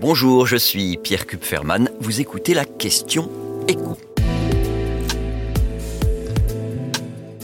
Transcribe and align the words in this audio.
Bonjour, 0.00 0.46
je 0.46 0.56
suis 0.56 0.96
Pierre 0.96 1.26
Kupferman. 1.26 1.88
Vous 2.00 2.20
écoutez 2.20 2.52
la 2.52 2.64
question 2.64 3.30
écho. 3.68 3.96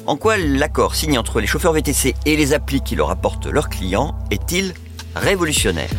En 0.06 0.16
quoi 0.16 0.37
l'accord 0.37 0.96
signé 0.96 1.16
entre 1.16 1.40
les 1.40 1.46
chauffeurs 1.46 1.72
VTC 1.72 2.14
et 2.26 2.36
les 2.36 2.52
applis 2.52 2.82
qui 2.82 2.96
leur 2.96 3.10
apportent 3.10 3.46
leurs 3.46 3.68
clients 3.68 4.18
est-il 4.32 4.74
révolutionnaire? 5.14 5.90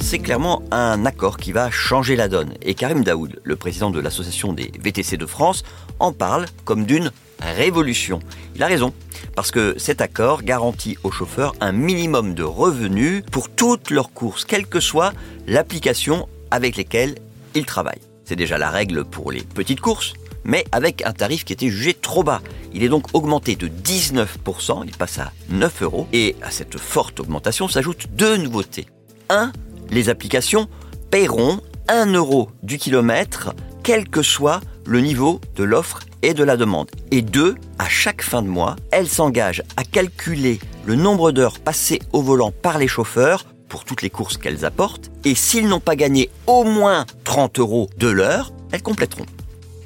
C'est 0.00 0.18
clairement 0.18 0.62
un 0.72 1.06
accord 1.06 1.36
qui 1.36 1.52
va 1.52 1.70
changer 1.70 2.16
la 2.16 2.26
donne. 2.28 2.54
Et 2.60 2.74
Karim 2.74 3.04
Daoud, 3.04 3.40
le 3.44 3.56
président 3.56 3.90
de 3.90 4.00
l'association 4.00 4.52
des 4.52 4.72
VTC 4.80 5.16
de 5.16 5.26
France, 5.26 5.62
en 6.00 6.12
parle 6.12 6.46
comme 6.64 6.84
d'une 6.84 7.12
révolution. 7.40 8.20
Il 8.54 8.62
a 8.62 8.66
raison, 8.66 8.92
parce 9.34 9.50
que 9.50 9.74
cet 9.78 10.00
accord 10.00 10.42
garantit 10.42 10.96
aux 11.02 11.10
chauffeurs 11.10 11.54
un 11.60 11.72
minimum 11.72 12.34
de 12.34 12.42
revenus 12.42 13.22
pour 13.30 13.48
toutes 13.48 13.90
leurs 13.90 14.12
courses, 14.12 14.44
quelle 14.44 14.66
que 14.66 14.80
soit 14.80 15.12
l'application 15.46 16.28
avec 16.50 16.76
laquelle 16.76 17.16
ils 17.54 17.66
travaillent. 17.66 18.00
C'est 18.24 18.36
déjà 18.36 18.58
la 18.58 18.70
règle 18.70 19.04
pour 19.04 19.32
les 19.32 19.42
petites 19.42 19.80
courses, 19.80 20.12
mais 20.44 20.64
avec 20.72 21.02
un 21.04 21.12
tarif 21.12 21.44
qui 21.44 21.52
était 21.52 21.68
jugé 21.68 21.94
trop 21.94 22.22
bas. 22.22 22.42
Il 22.72 22.82
est 22.82 22.88
donc 22.88 23.06
augmenté 23.12 23.56
de 23.56 23.68
19%, 23.68 24.82
il 24.86 24.96
passe 24.96 25.18
à 25.18 25.32
9 25.48 25.82
euros, 25.82 26.08
et 26.12 26.36
à 26.42 26.50
cette 26.50 26.78
forte 26.78 27.20
augmentation 27.20 27.68
s'ajoutent 27.68 28.06
deux 28.12 28.36
nouveautés. 28.36 28.86
1. 29.28 29.52
Les 29.90 30.08
applications 30.08 30.68
paieront 31.10 31.60
1 31.88 32.12
euro 32.14 32.50
du 32.62 32.78
kilomètre, 32.78 33.54
quel 33.82 34.08
que 34.08 34.22
soit 34.22 34.60
le 34.86 35.00
niveau 35.00 35.40
de 35.56 35.64
l'offre 35.64 36.00
et 36.22 36.34
de 36.34 36.44
la 36.44 36.56
demande. 36.56 36.90
Et 37.10 37.22
deux, 37.22 37.56
à 37.78 37.88
chaque 37.88 38.22
fin 38.22 38.42
de 38.42 38.48
mois, 38.48 38.76
elles 38.90 39.08
s'engagent 39.08 39.62
à 39.76 39.84
calculer 39.84 40.58
le 40.86 40.96
nombre 40.96 41.32
d'heures 41.32 41.58
passées 41.58 42.00
au 42.12 42.22
volant 42.22 42.52
par 42.52 42.78
les 42.78 42.88
chauffeurs 42.88 43.44
pour 43.68 43.84
toutes 43.84 44.02
les 44.02 44.10
courses 44.10 44.36
qu'elles 44.36 44.64
apportent, 44.64 45.10
et 45.24 45.34
s'ils 45.34 45.68
n'ont 45.68 45.80
pas 45.80 45.96
gagné 45.96 46.30
au 46.46 46.64
moins 46.64 47.06
30 47.24 47.60
euros 47.60 47.88
de 47.96 48.08
l'heure, 48.08 48.52
elles 48.72 48.82
compléteront. 48.82 49.26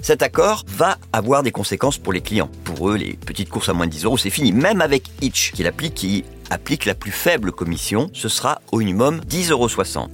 Cet 0.03 0.23
accord 0.23 0.65
va 0.69 0.99
avoir 1.13 1.43
des 1.43 1.51
conséquences 1.51 1.97
pour 1.97 2.13
les 2.13 2.21
clients. 2.21 2.51
Pour 2.65 2.91
eux, 2.91 2.97
les 2.97 3.15
petites 3.15 3.49
courses 3.49 3.71
à 3.71 3.73
moins 3.73 3.87
de 3.87 3.93
10 3.93 4.05
euros, 4.05 4.19
c'est 4.19 4.29
fini. 4.29 4.53
Même 4.53 4.83
avec 4.83 5.05
Itch, 5.23 5.53
qui 5.53 5.63
est 5.63 5.65
l'appli 5.65 5.93
qui 5.93 6.25
applique 6.51 6.85
la 6.85 6.95
plus 6.95 7.13
faible 7.13 7.53
commission, 7.53 8.11
ce 8.13 8.29
sera 8.29 8.61
au 8.73 8.79
minimum 8.79 9.21
10,60 9.29 9.51
euros. 9.51 9.69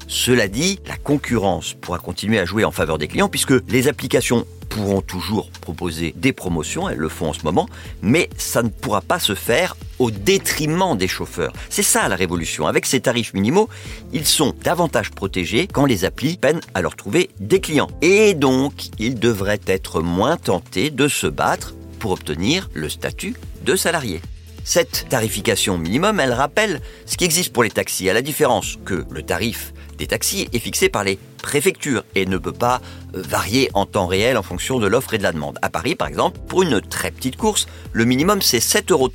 Cela 0.08 0.48
dit, 0.48 0.80
la 0.86 0.96
concurrence 0.96 1.74
pourra 1.74 1.98
continuer 1.98 2.38
à 2.38 2.44
jouer 2.44 2.64
en 2.64 2.70
faveur 2.70 2.98
des 2.98 3.08
clients 3.08 3.28
puisque 3.28 3.54
les 3.68 3.88
applications 3.88 4.46
pourront 4.70 5.02
toujours 5.02 5.50
proposer 5.50 6.14
des 6.16 6.32
promotions, 6.32 6.88
elles 6.88 6.96
le 6.96 7.08
font 7.08 7.28
en 7.28 7.32
ce 7.32 7.42
moment, 7.44 7.68
mais 8.00 8.30
ça 8.38 8.62
ne 8.62 8.68
pourra 8.68 9.02
pas 9.02 9.18
se 9.18 9.34
faire 9.34 9.76
au 9.98 10.10
détriment 10.10 10.96
des 10.96 11.08
chauffeurs. 11.08 11.52
C'est 11.68 11.82
ça 11.82 12.08
la 12.08 12.16
révolution. 12.16 12.66
Avec 12.66 12.86
ces 12.86 13.00
tarifs 13.00 13.34
minimaux, 13.34 13.68
ils 14.12 14.26
sont 14.26 14.54
davantage 14.62 15.10
protégés 15.10 15.66
quand 15.66 15.84
les 15.84 16.04
applis 16.04 16.38
peinent 16.38 16.60
à 16.72 16.80
leur 16.80 16.96
trouver 16.96 17.30
des 17.40 17.60
clients. 17.60 17.90
Et 18.00 18.32
donc, 18.32 18.88
ils 18.98 19.18
devraient 19.18 19.60
être 19.66 20.00
moins 20.00 20.36
tentés 20.36 20.90
de 20.90 21.08
se 21.08 21.26
battre 21.26 21.74
pour 21.98 22.12
obtenir 22.12 22.70
le 22.72 22.88
statut 22.88 23.34
de 23.64 23.76
salarié. 23.76 24.22
Cette 24.64 25.08
tarification 25.08 25.78
minimum, 25.78 26.20
elle 26.20 26.32
rappelle 26.32 26.80
ce 27.06 27.16
qui 27.16 27.24
existe 27.24 27.52
pour 27.52 27.62
les 27.62 27.70
taxis, 27.70 28.08
à 28.08 28.14
la 28.14 28.22
différence 28.22 28.76
que 28.84 29.04
le 29.10 29.22
tarif 29.22 29.72
des 29.98 30.06
taxis 30.06 30.48
est 30.52 30.58
fixé 30.58 30.88
par 30.88 31.04
les 31.04 31.18
préfectures 31.42 32.04
et 32.14 32.24
ne 32.26 32.38
peut 32.38 32.52
pas 32.52 32.80
euh, 33.14 33.22
varier 33.22 33.70
en 33.74 33.86
temps 33.86 34.06
réel 34.06 34.36
en 34.36 34.42
fonction 34.42 34.78
de 34.78 34.86
l'offre 34.86 35.14
et 35.14 35.18
de 35.18 35.22
la 35.22 35.32
demande. 35.32 35.58
À 35.62 35.68
Paris, 35.70 35.94
par 35.94 36.08
exemple, 36.08 36.40
pour 36.48 36.62
une 36.62 36.80
très 36.80 37.10
petite 37.10 37.36
course, 37.36 37.66
le 37.92 38.04
minimum 38.04 38.40
c'est 38.40 38.58
7,30 38.58 38.92
euros. 38.92 39.10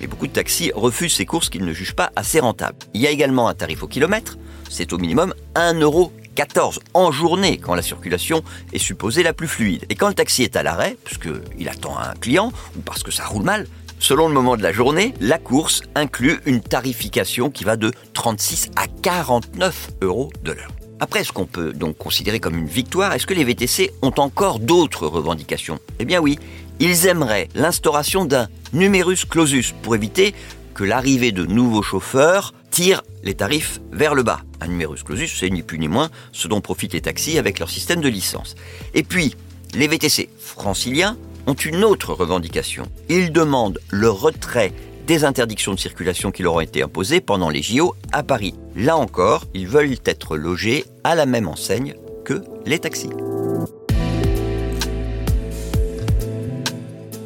Mais 0.00 0.06
beaucoup 0.06 0.26
de 0.26 0.32
taxis 0.32 0.72
refusent 0.74 1.14
ces 1.14 1.26
courses 1.26 1.50
qu'ils 1.50 1.64
ne 1.64 1.72
jugent 1.72 1.94
pas 1.94 2.10
assez 2.16 2.40
rentables. 2.40 2.78
Il 2.94 3.00
y 3.00 3.06
a 3.06 3.10
également 3.10 3.48
un 3.48 3.54
tarif 3.54 3.82
au 3.82 3.86
kilomètre, 3.86 4.36
c'est 4.68 4.92
au 4.92 4.98
minimum 4.98 5.34
1 5.54 5.74
euro 5.80 6.12
14 6.34 6.80
en 6.94 7.12
journée 7.12 7.58
quand 7.58 7.74
la 7.74 7.82
circulation 7.82 8.42
est 8.72 8.78
supposée 8.78 9.22
la 9.22 9.32
plus 9.32 9.48
fluide. 9.48 9.84
Et 9.88 9.94
quand 9.94 10.08
le 10.08 10.14
taxi 10.14 10.42
est 10.42 10.56
à 10.56 10.62
l'arrêt, 10.62 10.96
parce 11.04 11.18
qu'il 11.18 11.68
attend 11.68 11.96
un 11.96 12.14
client 12.14 12.52
ou 12.76 12.80
parce 12.80 13.02
que 13.02 13.12
ça 13.12 13.26
roule 13.26 13.44
mal, 13.44 13.66
Selon 14.04 14.28
le 14.28 14.34
moment 14.34 14.58
de 14.58 14.62
la 14.62 14.70
journée, 14.70 15.14
la 15.22 15.38
course 15.38 15.80
inclut 15.94 16.38
une 16.44 16.60
tarification 16.60 17.48
qui 17.48 17.64
va 17.64 17.78
de 17.78 17.90
36 18.12 18.68
à 18.76 18.86
49 18.86 19.92
euros 20.02 20.30
de 20.42 20.52
l'heure. 20.52 20.72
Après 21.00 21.24
ce 21.24 21.32
qu'on 21.32 21.46
peut 21.46 21.72
donc 21.72 21.96
considérer 21.96 22.38
comme 22.38 22.58
une 22.58 22.66
victoire, 22.66 23.14
est-ce 23.14 23.26
que 23.26 23.32
les 23.32 23.44
VTC 23.44 23.92
ont 24.02 24.12
encore 24.18 24.58
d'autres 24.58 25.06
revendications? 25.06 25.78
Eh 26.00 26.04
bien 26.04 26.20
oui, 26.20 26.38
ils 26.80 27.06
aimeraient 27.06 27.48
l'instauration 27.54 28.26
d'un 28.26 28.48
numerus 28.74 29.24
clausus 29.24 29.72
pour 29.82 29.94
éviter 29.94 30.34
que 30.74 30.84
l'arrivée 30.84 31.32
de 31.32 31.46
nouveaux 31.46 31.80
chauffeurs 31.82 32.52
tire 32.70 33.00
les 33.22 33.32
tarifs 33.32 33.80
vers 33.90 34.14
le 34.14 34.22
bas. 34.22 34.40
Un 34.60 34.68
numerus 34.68 35.02
clausus, 35.02 35.34
c'est 35.34 35.48
ni 35.48 35.62
plus 35.62 35.78
ni 35.78 35.88
moins 35.88 36.10
ce 36.32 36.46
dont 36.46 36.60
profitent 36.60 36.92
les 36.92 37.00
taxis 37.00 37.38
avec 37.38 37.58
leur 37.58 37.70
système 37.70 38.02
de 38.02 38.08
licence. 38.10 38.54
Et 38.92 39.02
puis, 39.02 39.34
les 39.74 39.88
VTC 39.88 40.28
franciliens 40.38 41.16
ont 41.46 41.54
une 41.54 41.84
autre 41.84 42.12
revendication. 42.12 42.84
Ils 43.08 43.32
demandent 43.32 43.80
le 43.90 44.10
retrait 44.10 44.72
des 45.06 45.24
interdictions 45.24 45.74
de 45.74 45.78
circulation 45.78 46.30
qui 46.30 46.42
leur 46.42 46.54
ont 46.54 46.60
été 46.60 46.82
imposées 46.82 47.20
pendant 47.20 47.50
les 47.50 47.62
JO 47.62 47.94
à 48.12 48.22
Paris. 48.22 48.54
Là 48.74 48.96
encore, 48.96 49.44
ils 49.54 49.68
veulent 49.68 49.96
être 50.06 50.36
logés 50.36 50.84
à 51.04 51.14
la 51.14 51.26
même 51.26 51.48
enseigne 51.48 51.94
que 52.24 52.42
les 52.64 52.78
taxis. 52.78 53.10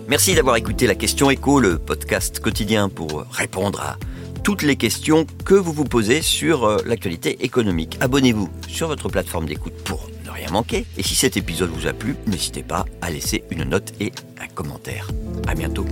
Merci 0.08 0.34
d'avoir 0.34 0.56
écouté 0.56 0.86
la 0.86 0.94
question 0.94 1.30
écho, 1.30 1.60
le 1.60 1.78
podcast 1.78 2.40
quotidien 2.40 2.88
pour 2.88 3.26
répondre 3.30 3.80
à 3.80 3.98
toutes 4.42 4.62
les 4.62 4.76
questions 4.76 5.26
que 5.44 5.52
vous 5.52 5.72
vous 5.72 5.84
posez 5.84 6.22
sur 6.22 6.64
euh, 6.64 6.78
l'actualité 6.86 7.44
économique. 7.44 7.98
Abonnez-vous 8.00 8.48
sur 8.66 8.88
votre 8.88 9.10
plateforme 9.10 9.44
d'écoute 9.44 9.74
pour 9.84 10.08
manquer. 10.46 10.86
Et 10.96 11.02
si 11.02 11.14
cet 11.14 11.36
épisode 11.36 11.70
vous 11.70 11.86
a 11.86 11.92
plu, 11.92 12.16
n'hésitez 12.26 12.62
pas 12.62 12.84
à 13.00 13.10
laisser 13.10 13.44
une 13.50 13.64
note 13.64 13.92
et 14.00 14.12
un 14.40 14.46
commentaire. 14.48 15.08
À 15.46 15.54
bientôt. 15.54 15.86